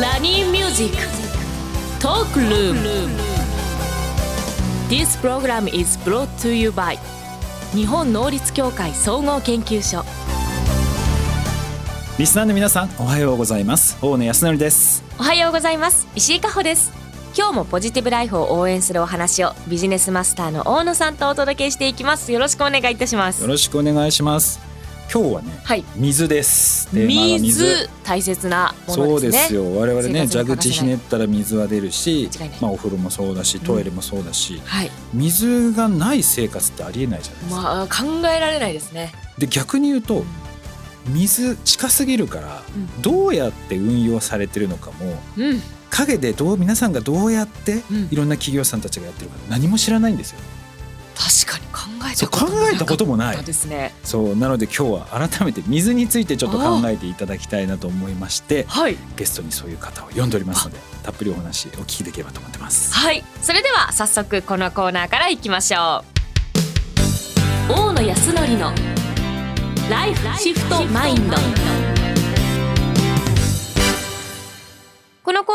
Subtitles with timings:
[0.00, 0.96] ラニーミュージック
[2.02, 2.80] トークルーム
[4.88, 6.98] This program is brought to you by
[7.72, 10.04] 日本能率協会総合研究所
[12.18, 13.96] リスナーの皆さんおはようございます。
[14.02, 15.04] 大野泰敬です。
[15.18, 16.08] おはようございます。
[16.16, 16.92] 石井加穂です。
[17.36, 22.32] 今日もポジティブライフを応援するお話をビジネスマスターの大野さんとお届けしていきます。
[22.32, 23.42] よろしくお願いいたします。
[23.42, 24.63] よろしくお願いします
[25.12, 25.84] 今日はね、はい。
[25.96, 26.88] 水です。
[26.88, 27.88] テーマは水。
[28.04, 29.32] 大切なもそうのでね。
[29.32, 29.76] ですすよ。
[29.76, 32.28] 我々ね蛇口ひねったら水は出るし
[32.60, 34.90] まあお風呂もそうだしトイレもそうだし、はい。
[35.12, 39.12] 水がない生活ってありえないじゃないですか、まあ考えられないですね。
[39.38, 40.24] で逆に言うと
[41.06, 43.02] 水近すぎるからうん。
[43.02, 45.62] どうやって運用されてるのかもうん。
[45.90, 48.08] 陰でどう皆さんがどうやってうん。
[48.10, 50.38] いろんな企業さんたちがやってるか何も知らないんですよ
[51.14, 53.44] 確かに考えたこと考えたこともない。
[53.44, 58.96] ですねそうなので今日は改めて水についてちょっと考えていただきたいなと思いましてはい。
[59.16, 62.92] ゲストにそういう方を呼んでおりますのでたっぷりお話お聞きできればと思ってます。
[62.94, 63.24] はい。
[63.42, 66.04] それでは早速このコーナーからいきましょ
[67.68, 67.72] う。
[67.72, 68.72] 大野康則の
[69.90, 71.36] ライフシフトマインド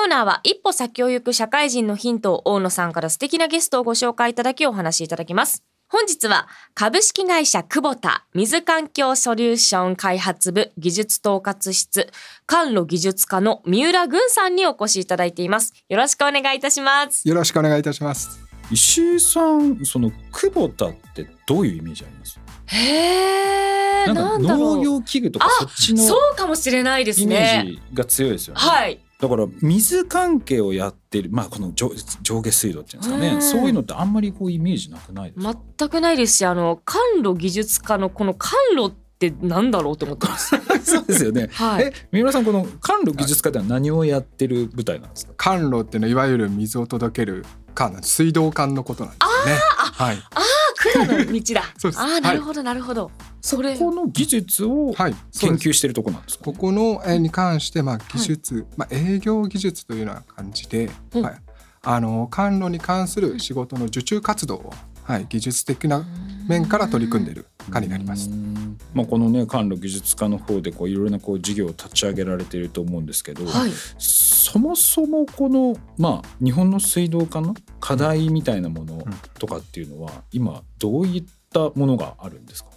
[0.09, 5.63] ナーは一歩先を行く社会人のヒントを大野さんから素敵なゲストをご紹介いただきお話しいただきます。
[5.88, 12.11] 本日は株式会社久保田水環境ソリューション開発部技術統括室
[12.45, 15.73] 管路技術課の三浦軍さんにお越しいただいています。
[15.89, 17.27] よろしくお願いいたします。
[17.27, 18.39] よろしくお願いいたします。
[18.71, 22.39] 石井さんその久保田ってどういうイメージあります？
[22.67, 33.22] へーなんかなんだろう農業器具とかあそっちのそうかもしれないですイメーねジが強いですよね、はいだから水関係をやってるまあこの上上下水道っていうんですかうん。
[33.22, 40.56] ねそういうのってあんまりこうイメージなくないですか、全くないですしあの管路技術課のこの管路ってなんだろうと思ってます。
[40.84, 41.50] そうですよね。
[41.52, 41.86] はい。
[41.88, 45.34] え三浦さんこの管路技術課では何をやってる部隊なんですか？
[45.36, 49.62] 管路っていうのはいわゆる水を届ける管水道管のことなんですよね。
[49.95, 50.17] はい
[50.94, 51.63] 管の道だ。
[51.78, 52.01] そうです。
[52.01, 53.78] あーなるほどなるほど、それ。
[53.78, 55.13] この技術を研
[55.56, 61.22] 究してるとこなんですか、ここのえーに関してまあ技術、まあ営業技術というような感じで、うん。
[61.23, 61.41] はい。
[61.81, 64.73] あの管路に関する仕事の受注活動を
[65.09, 66.06] はい技術的な
[66.47, 68.30] 面から取り組んでいる課になります。
[68.30, 68.34] う。
[68.36, 73.72] んまあ、このね管路技術課の方でこういろいろなこう事業を立ち上げられていると思うんですけど、はい。
[73.97, 79.03] そもそもこの、まあ、日本の水道管の課題みたいなもの
[79.40, 82.70] とかっていうのは今どういったものがあるんですか、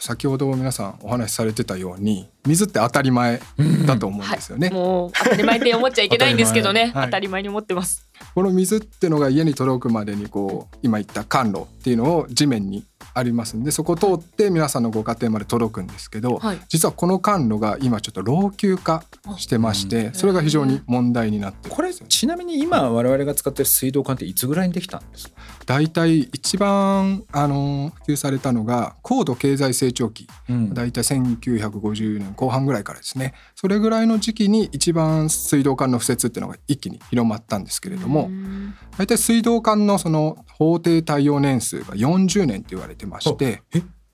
[0.00, 3.40] 先ほど皆さんお話しされてたように水って当たり前
[3.86, 4.70] だと思うんですよね。
[4.70, 6.90] もう当たり前って思っちゃいけないんですけどね。
[6.94, 16.58] 当たり前に思ってますこの水っていうのが家に届くまでにこう今言った管路っていうのを地面にありますんでそこを通って皆さんのご家庭まで届くんですけど、はい。
[16.68, 19.02] 実はこの管路が今ちょっと老朽化
[19.36, 25.34] してましてそれが非常に問題になってるこれちなみに今我々が使ってる水道管っていつぐらいにできたんですか？
[25.66, 30.28] 大体一番あの普及されたのが高度経済成長期。
[30.48, 30.74] うん。
[30.74, 33.34] 大体1950年後半ぐらいからですね。
[33.54, 43.62] それぐらいの時期に一番水道管の敷設っていうのが一気に広まったんですけれども、うん大体水道管のその法定耐用年数が40年と言われてまして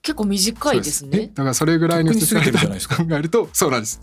[0.01, 1.27] 結構短いですね。
[1.33, 3.99] だからそれぐらいのとっくに過ぎてるじゃないですか考えるとそうなんです。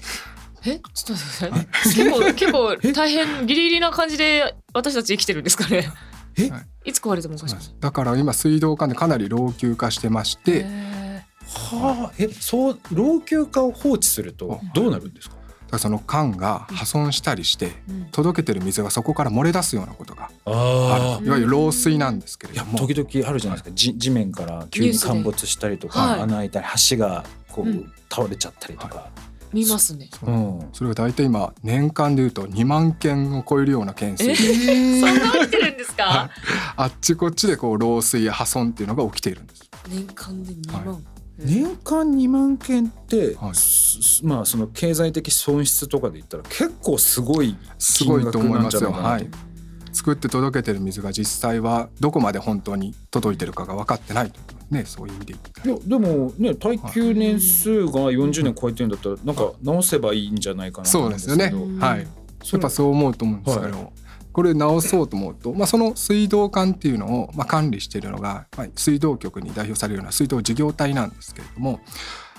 [0.67, 0.79] え？
[0.93, 1.95] ちょっと待ってください。
[1.95, 5.91] 結構結構大変ギリギリな感じで私たち生きてるんですかね。
[6.37, 6.51] え？
[6.51, 10.65] はいいつ壊れてもおかしくないだから今水道管でかなり老朽化してまして。
[10.67, 12.13] へはあ。
[12.19, 15.37] えそう老朽化を放置するとどうなるんですか？
[15.79, 18.05] その管が破損したりしてーうん。
[18.13, 26.21] 届けてる水がそこから漏れ出すようなことがああるいわゆる漏水なんですけれいやども時々あるじゃないですか、じ地面から急に陥没したりとか、はい。
[26.21, 27.93] 穴開いたり橋がこう、うん。
[28.11, 29.09] 倒れちゃったりとか、
[29.53, 30.09] 見ますね。
[30.21, 30.33] そうう。
[30.37, 30.69] ん。
[30.73, 34.25] それが大体今年間でいうと2万件を超えるような件数。
[34.25, 36.31] えでー、 そんな起きてるんですか？
[36.77, 39.63] あっちこっちでこう漏水や破損っていうのが起きているんです。
[39.89, 41.01] 年間で2万、は
[41.39, 43.55] 年間2万件って、はい。
[43.55, 48.81] すまあその経済的損失とかで言ったら結構すごいすごいと思いますよ。
[48.81, 49.49] 金額なんじゃないかなと。
[49.49, 49.55] はい。
[49.93, 54.41] 作って届けてる水が実際はどこまで本当に届いてるかが分かってないと。
[54.71, 55.37] ねそういう意味でい
[55.69, 61.53] やでもね耐久年数が40年超えてるんだったらなんか直せばいいんじゃないかなとそう思うんですよね。
[61.79, 62.01] はい。
[62.01, 63.93] やっぱそう思うと思うんですけど、
[64.35, 71.79] これ直そうと思うと、まあ、その水道管っていうのを、まあ、管理しているのが、水道局に代表されるような水道事業体なんですけれども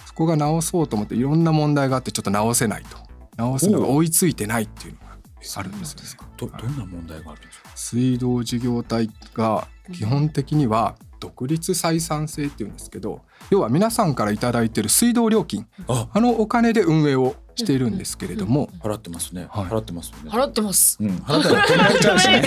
[0.05, 2.97] そこが直そうと思っていろんな問題があってちょっと直せないと
[3.37, 6.25] 直すのが追いついてないっていうのがあるんですよね。
[6.37, 16.07] どどんな問題があるんですか水道事業体が基本的には独立採算制っていうんですけど要は皆さんから頂いてる水道料金あ。
[16.13, 19.65] あのお金で運営をしているんですけれども、払ってますね、はい。
[19.65, 20.97] 払ってます払ってます。
[20.99, 21.67] うん、払ってない。
[21.67, 22.43] 止められちゃうしね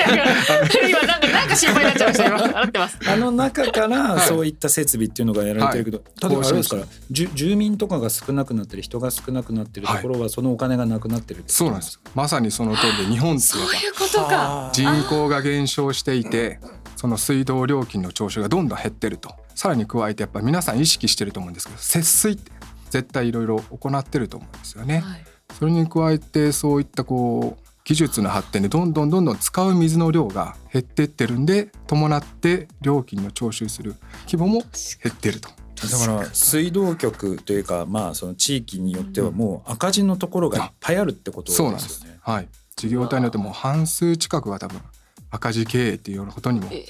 [0.91, 2.27] 今なんかなんか心配になっちゃいました。
[2.27, 2.99] 今 払ってます。
[3.09, 4.27] あの中からはい。
[4.27, 6.31] そういった設備っていうのがやられてるけど、はい。
[6.31, 6.69] 例えばあれです。
[6.69, 12.01] から住民とかが少なくなってる人が少なくなってるところはそのお金がなくなってるそうなんです。
[12.15, 14.71] まさにその通りで日本ってそういうのはいうことか。
[14.75, 16.61] 人口が減少していて
[16.99, 22.51] その水道料金の徴収がどんどん減ってるとさらに加えてやっぱ皆さん意識してると思うんですけど節水って
[22.91, 24.99] 絶対いろいろ行ってると思うんですよね。
[24.99, 25.25] はい
[25.57, 33.95] それに加えてそういったこう技術の発展でどんどんどんどん使う水の量が減ってってるんで伴って料金の徴収する
[34.27, 35.49] 規模も減ってると。
[35.49, 42.19] だから水道局というかまあその地域によってはもう赤字のところがいっぱいあるってことですよそうなんですね。。
[42.21, 42.49] はい。
[42.77, 44.81] 事業体によってもう半数近くは多分
[45.31, 46.87] 赤字経営っていうようなことにもえ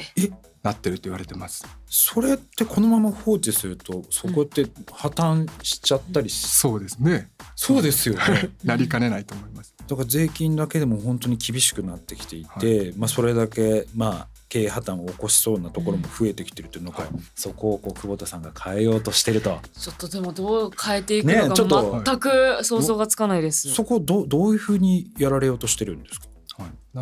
[0.62, 1.64] なってると言われてます。
[1.86, 7.30] それってこのまま放置するとそこって破綻しちゃったりし、そうですね。
[7.56, 8.50] そうですよね。
[8.64, 9.74] なりかねないと思います。
[9.86, 19.58] だから税金だけでも本当に厳しくなってきていて、まあそれだけまあ経営破綻を起こしそうなところも増えてきてるというのが、はいそこをこう久保田さんが変えようとしてると。
[19.72, 23.70] ちょっとでもどう変えていくねのか全く想像がつかないです。
[23.70, 26.27] そこをどうどういうふうにやられようとしてるんですか？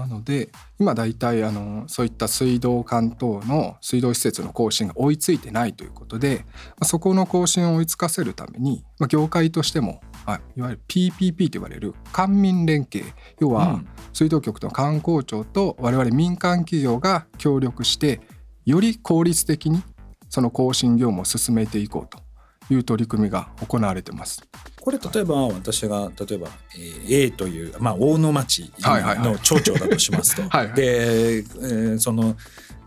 [0.00, 13.88] はい、なので今大体あのそういった水道管等の水道施設の更新が追いついてないということで、まあ、そこの更新を追いつかせるために、まあ、業界としても、はい、いわゆる PPP と言われる官民連携要はうん。
[14.16, 18.22] 水道局と観光庁と我々民間企業が協力して
[18.64, 19.82] より効率的に
[20.31, 22.25] その更新業務を進めていこうと
[22.70, 24.42] いう取り組みが行われてます。
[24.80, 30.42] これ例えば私が例えば、えー A という、まあ、大野町の町長だとしますと。
[30.48, 32.36] はいはいで、えーその、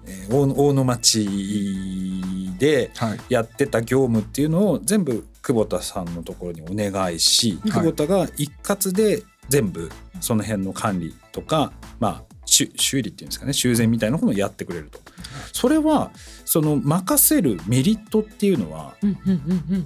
[0.06, 9.92] えー大野町ではいやってた業務っていうのを全部久保田さんのところにお願いし、はい久保田が一括で全部
[10.22, 15.00] その辺の管理とか、まあ、修修理っていうんですかね修繕みたいなことをやってくれると。
[15.54, 16.12] それは
[16.46, 18.96] その任せるメリットっていうのは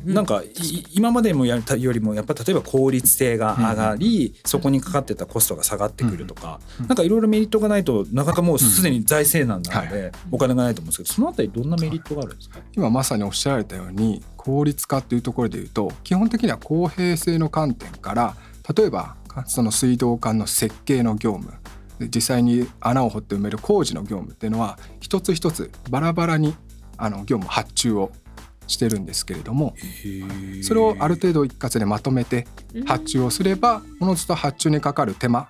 [0.05, 18.35] なんかい今までもやったよりもやっぱ例えば効率性が上がり、そこにかかってたコストが下がってくるとか、うんなんかいろいろメリットがないとなかなかもうすでに財政難なので、はお金がないと思うんですけどそのあたりどんなメリットがあるんですか、今まさにおっしゃられたように効率化っていうところでいうと基本的には公平性の観点から
[18.75, 19.15] 例えば
[19.45, 21.57] その水道管の設計の業務で
[21.99, 26.55] 実際に穴を掘って埋める工事の業務っていうのは一つ一つバラバラに
[26.97, 28.11] あの業務発注を
[28.67, 29.75] してるんですけれども
[30.63, 32.47] それをある程度一括でまとめて
[32.85, 35.49] 発注をすればおのずと発注にかかる手間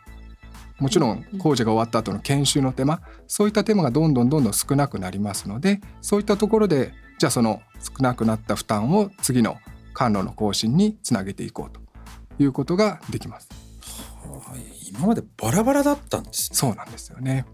[0.80, 9.58] もちろん工事が終わった後の研修の手間そういった手間がどんどんどんどん少なくなりますのでそういったところでじゃあその少なくなった負担を次の
[9.94, 11.80] 管路の更新につなげていこうと
[12.44, 13.63] いうことができます。
[14.32, 14.90] はい。
[14.90, 16.58] 今までバラバラだったんですね。
[16.58, 17.46] そうなんですよね。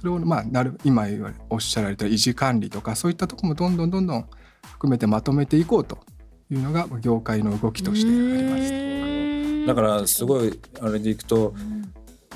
[0.00, 1.06] それをまあなる今
[1.48, 4.26] おっしゃられた維持管理とかそういったところもどんどんどんどん
[4.72, 5.98] 含めてまとめていこうと
[6.50, 9.66] いうのが業界の動きとしてあります。
[9.66, 11.54] だからすごいあれでいくと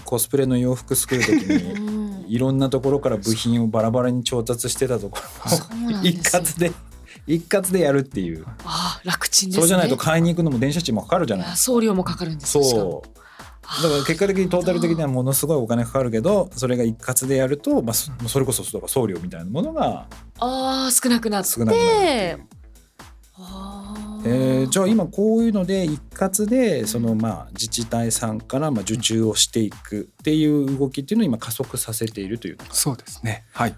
[0.05, 6.73] コスプレの洋服作る時に いろんなところから部品をバラバラに調達してたところそうなんで一括で
[7.27, 8.47] 一括でやるっていう。
[8.65, 9.61] あー楽ちんですね。
[9.61, 11.57] そうじゃないと買いに行くのも電車賃もかかるじゃない。
[11.57, 13.18] 送料もかかるんですそう
[13.83, 20.07] だから結果的にトータル的にはものすごいお金かかるけどそれが一括でやると、まあ、そそれこそ送料みたいなものが
[20.39, 21.51] ああ少なくなって。
[21.51, 21.63] 少
[24.25, 33.45] えーじゃあ今こういうので一括でそのまあ自治体さんからまあ受注をしていくっていう動きっていうのを今加速させているというそうですね。
[33.53, 33.77] はい。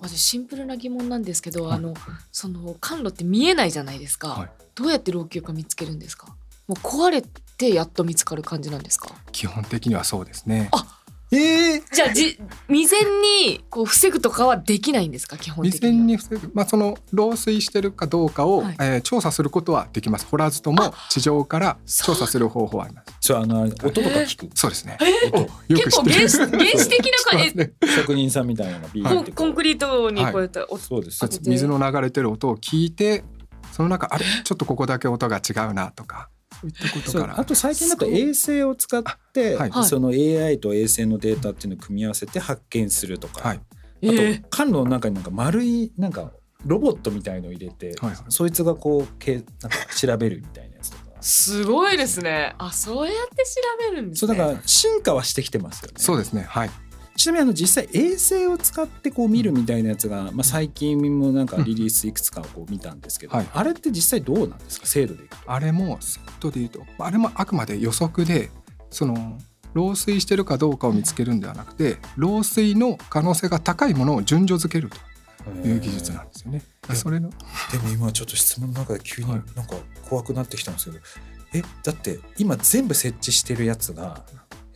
[0.00, 1.76] 私シンプルな疑問なんですけど、はい。
[1.76, 1.94] あの
[2.32, 4.50] その管路って見えないじゃないですか、はい。
[4.74, 6.26] どうやって老朽化見つけるんですか？
[6.66, 7.22] もう壊れ
[7.60, 9.10] てやっと見つかる感じなんですか？
[9.32, 10.68] 基本的にはそうですね。
[10.72, 10.96] あ
[11.32, 13.04] ええじゃあじ未然
[13.46, 15.36] にこう防ぐとかはできないんですか？
[15.38, 18.76] 基本的未然に防ぐ、まあ、その漏水してるかどうかを、はい。
[18.80, 20.26] えー調査することはできます。
[20.26, 23.14] 掘らずとも地上から調査する方法はあります。
[23.20, 24.56] そうあの音とか聞く？
[24.56, 24.98] そうですね。
[25.00, 25.28] え？
[25.28, 27.54] 音よ結構原始原始的な感じ？
[27.58, 27.72] ね。
[27.94, 31.24] 職人さんみたいなビーコンコンクリートにこうやって、おそうです。
[31.46, 33.22] 水の流れてる音を聞いて
[33.70, 34.24] その中あれ？
[34.42, 36.28] ちょっとここだけ音が違うなとか
[36.60, 39.02] そういったことからあと最近だと衛星を使っ
[39.32, 39.84] て、はいはい。
[39.84, 43.60] その AI と衛星のデータっていうのを組み合わせて発見するとか、はい。
[44.02, 44.44] えあとー。
[44.50, 46.32] 管路の中になんか丸いなんか
[46.66, 48.16] ロボットみたいのを入れて、はいはい。
[48.28, 49.48] そいつがこうけなんか
[49.96, 51.04] 調べるみたいなやつとか。
[51.22, 52.54] すごいですね。
[52.58, 54.28] あそうやって調べるんですね。
[54.28, 55.94] そうだから進化はしてきてますよね。
[55.96, 56.42] そうですね。
[56.42, 56.70] はい
[57.20, 63.46] ちなみにあの実際衛星を使ってこう見るみたいなやつが、まあ、最近もなんかリリースいくつかこう見たんですけど、はい。
[63.52, 64.86] あれって実際どうなんですか？
[64.86, 65.52] 精度でいくと。
[65.52, 68.48] あれもセットで言うとあれもあくまで予測で
[68.88, 69.38] その
[69.74, 76.62] 漏水してるかどうかを見つけるんではなくて漏水の可能性が高いものを順序付けるという技術なんですよね。
[76.94, 77.28] それの。
[77.28, 77.36] で
[77.82, 79.76] も今ちょっと質問の中で急にはないんか
[80.08, 81.04] 怖くなってきたんですけど、
[81.52, 84.24] えだって今全部設置してるやつが、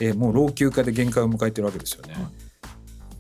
[0.01, 2.15] えもう老朽化で限界を迎えてるわけですよね。
[2.15, 2.25] はい。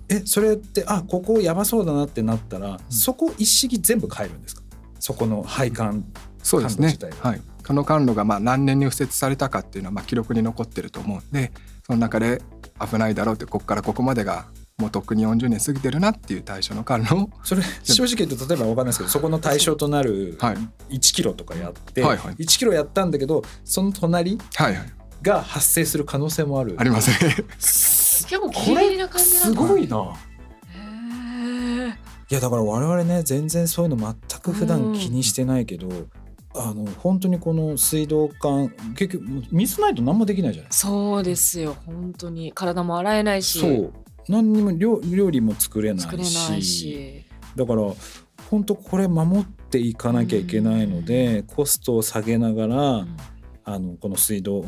[0.08, 4.62] えそれってあここやばそうだなってなったら、そこ一式全部変えるんですか？
[4.98, 6.04] そこの配管
[6.42, 6.96] そうですね。
[7.20, 7.42] はい。
[7.66, 11.52] この管路がまあ何年に敷設されたかっていうのはまあ記録に残ってると思うんで、
[11.86, 12.42] その中で
[12.80, 17.30] 危ないだろうってここからここまでがもうとっくに40年過ぎてるなっていう対象の管路を。
[17.42, 20.96] それ正直言うと例えば分かんないですけどそこの対象となるはい。
[20.96, 22.34] 1キロとかやって、はいはい。
[22.34, 24.92] 1キロやったんだけどその隣はいはい
[25.24, 26.76] が発生する可能性もある。
[26.78, 27.34] ありますね。
[27.58, 29.60] 結構ギリギリな感じなんだ。
[29.62, 30.14] すごいな。
[32.30, 35.88] いやだから我々ね全然そういうの全く普段気にしてないけど、
[36.54, 40.72] あの本当にこの水道管結局水ないと何もできないじゃない。
[40.72, 41.76] そうですよ。
[41.86, 42.52] 本当に。
[42.52, 43.58] 体も洗えないし。
[43.60, 43.92] そう。
[44.28, 46.02] 何にも料料理も作れないし。
[46.02, 47.24] 作れないし。
[47.56, 47.82] だから
[48.50, 53.16] 本当これ守っていかなきゃいけないので、コストを下げながら、うん
[53.64, 54.62] あのこの水道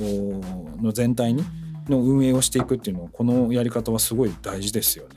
[0.81, 1.45] の全体に
[1.89, 5.15] の運営をしていくっていうのはこのやり方はすごい大事ですよね。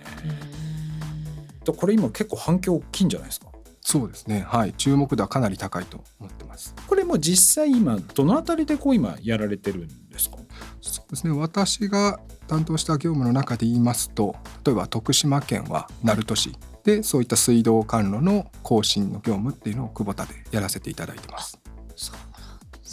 [1.66, 3.48] だこれ今結構反響大きいんじゃないですか？
[3.82, 4.42] そうですね。
[4.48, 4.74] はい。
[4.74, 6.76] 注目度はかなり高いと思ってます。
[6.86, 10.38] これもう実際今どのあたりでこう今やられてるんですか？
[10.82, 11.34] そうですね。
[11.36, 21.60] 私が担当した業務の中で言いますと、例えば徳島県は鳴門市でそういった水道管路の更新の業務っていうのを久保田でやらせていただいてます。
[21.96, 22.18] そう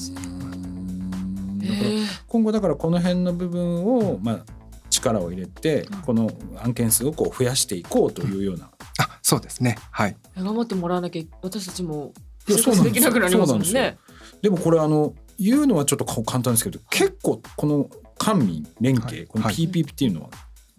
[0.04, 1.90] だから
[2.28, 4.44] 今後だからこの辺の部分をまあ
[4.90, 6.30] 力を入れてこの
[6.62, 8.70] 案件数をこう増やしていこうというような。
[8.98, 9.76] あ、そうですね。
[9.90, 10.16] はい。
[10.36, 12.12] 頑張ってもらわなきゃ私たちも
[12.48, 13.98] 生活できなくなりますもんね。
[14.42, 19.54] でもこれあの言うのはちょっと簡単ですけど結構この官民連携、このはい。
[19.54, 20.30] はい PPP っていうのは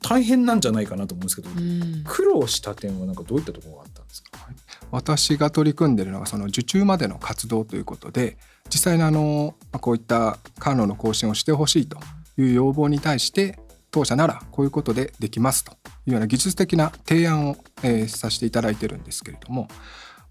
[0.08, 4.40] 大変なんじゃないかなと思うんですけど、うん苦労した点はなんかどういったところがあったんですか？
[4.92, 8.38] 私が取り組んでいるのがその受注までの活動ということで
[8.70, 11.98] 実際にあのまあこういった管路の更新をしてほしいと
[12.38, 13.60] いう要望に対して
[13.92, 15.76] 当社ならこういうことでできますとい
[16.08, 19.78] うような技術的な提案を、えーさせていただいてるんですけれどもま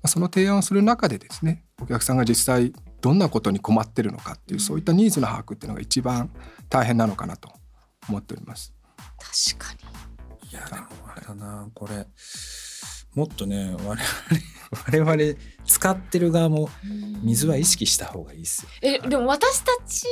[0.05, 6.31] あその提案をする中でですねお客さんが実際どんなことに困ってるのかっていうそういったニーズの把握っていうのが一番
[6.71, 7.51] 大変なのかなと
[8.09, 8.73] 思っております。
[8.97, 10.51] 確かに。
[10.51, 11.69] いやでもあれだな。
[11.75, 12.07] これ
[13.15, 13.97] もっとね我々
[15.07, 16.69] 我々使ってる側も
[17.23, 18.69] 水は意識した方がいいですよ。
[18.83, 20.07] えでも私たち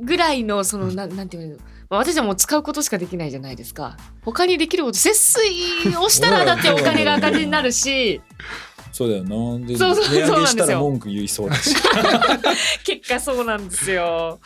[0.00, 1.56] ぐらいのそのなんなんていうの？
[1.90, 3.96] まあ私はもう使うことしかできないじゃないですか。
[4.22, 8.20] 他にできること節水をしたらだってお金が赤字になるし。
[8.92, 9.66] そうだよな。
[9.66, 10.66] でそうそうそうなんですよ。
[10.66, 11.74] ら文句言いそうだし。
[12.84, 14.40] 結果そうなんですよ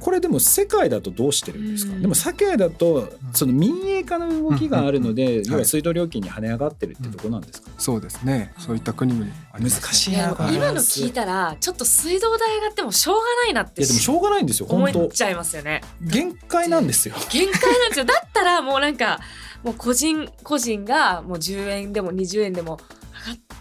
[0.00, 2.02] これでも世界だとどうしてるんですか、うん。
[2.02, 8.52] でも世界だとその民営化の動きがあるので、ん要は水道料金に跳ね上がってるってとこなんですか、そうですね。
[8.58, 10.34] そういった国々もあります難しいな。
[10.52, 15.82] 今の聞いたらちょっと水道代上がってもしょうがないなっていやでもしょうがないんですよ思っちゃいますよね。
[16.00, 17.14] 限界なんですよ。
[17.30, 18.04] 限界なんですよ。
[18.04, 19.20] だったらもうなんか
[19.62, 22.78] もう個人個人がもう10円でも20円でも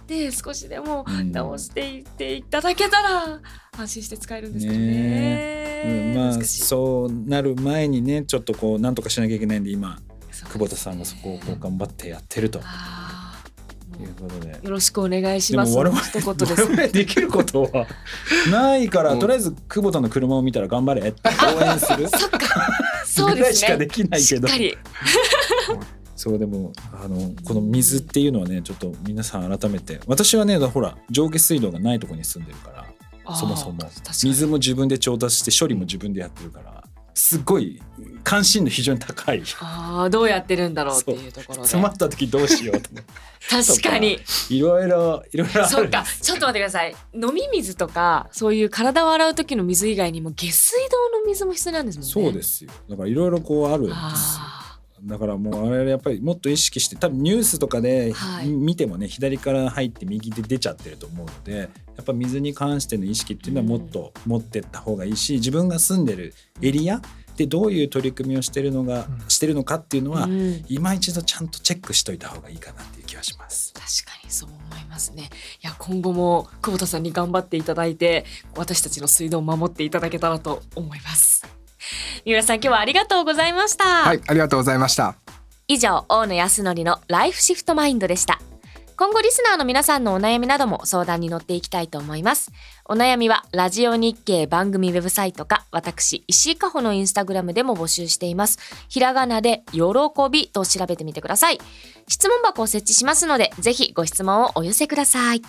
[0.09, 1.31] って少しでもうん。
[1.31, 3.39] 直していっていただけたら
[3.77, 9.99] 安心して使えるんですけどねねうんまあそうなる前にねちょっとこうなんとかしなきゃいけないんで今
[10.31, 12.59] 久保田さんがそこをこう頑張ってやってると。
[12.63, 13.49] あー
[14.01, 14.51] いうことで。
[14.51, 15.73] よろしくお願いしでます。
[15.73, 16.61] も我々一言です。
[16.61, 17.87] 我々できることは
[18.49, 19.19] ないから、うん。
[19.19, 21.21] とりあえず久保田の車を見たら頑張れって
[21.57, 22.07] 応援する。
[22.17, 22.39] そっか。
[23.05, 23.53] そうですね。
[23.55, 24.47] しかできないけど。
[24.47, 24.77] しっかり
[26.19, 33.77] そうでもあのこの水っていうのはねちょっと皆さん改めて私はねほら上下水道がないところに住んでるからそもそも。
[34.11, 36.83] 水も自分で調達して処理も自分でやってるから
[37.13, 37.81] すごい
[38.25, 39.41] 関心度非常に高い。
[39.61, 41.61] あーどうやってるんだろうっていうところで。
[41.61, 42.89] 詰まった時どうしようと
[43.49, 44.19] 確かに。
[44.49, 46.03] いろいろいろいろそっか。
[46.21, 46.93] ちょっと待ってください。
[47.13, 52.11] 飲み水とかそういう体を洗う時の水以外にも下水道の水も必要なんですもんね。
[52.11, 52.71] そうですよ。
[52.89, 54.58] だからいろいろこうあるんです
[55.03, 58.49] だからもうあれやっぱりもっと意識して多分ニュースとかではい。
[58.49, 61.67] 見てもね左から入って右で出ちゃってると思うのでや
[62.01, 67.01] っぱ水に関しての意識っていうのはもっと持ってった方がいいし自分が住んでるエリア
[67.39, 69.29] でどういう取り組みをしてるのが、うん。
[69.29, 70.65] してるのかっていうのは、ーうん。
[70.67, 73.73] 今一度ちゃんとチェックしといた方がいいかなっていう気はします。
[73.73, 75.29] 確かにそう思いますね。
[75.63, 78.25] いや今後も久保田さんに頑張っていただいて
[78.57, 81.58] 私たちの水道を守っていただけたらと思います
[82.25, 85.15] 三浦さん今日はありがとうございました、はいありがとうございました。
[85.67, 88.39] 以上大野康則のライフシフトマインドでした。
[88.97, 92.51] 今後リスナーの皆さんのお悩みなども相談に乗っていきたいと思います。
[92.83, 98.59] お悩みはラジオ日経番組ウェブサイトか私石井加穂のインスタグラムでも募集しています。
[98.89, 99.81] ひらがなで喜
[100.29, 101.59] びと調べてみてください。
[102.09, 105.41] 質問箱を設置しますのでぜひご質問をお寄せください